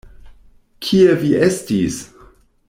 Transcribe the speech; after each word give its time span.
Kie 0.87 1.11
vi 1.25 1.31
estis? 1.49 2.01